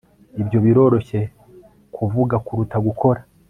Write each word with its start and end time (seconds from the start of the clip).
ibyo 0.41 0.57
biroroshye 0.65 1.19
kuvuga 1.95 2.35
kuruta 2.45 2.77
gukora 2.87 3.19